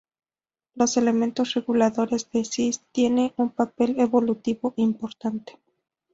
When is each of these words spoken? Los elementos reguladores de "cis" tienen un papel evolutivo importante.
Los 0.73 0.97
elementos 0.97 1.53
reguladores 1.53 2.27
de 2.31 2.43
"cis" 2.43 2.79
tienen 2.91 3.33
un 3.37 3.51
papel 3.51 3.99
evolutivo 3.99 4.73
importante. 4.77 5.59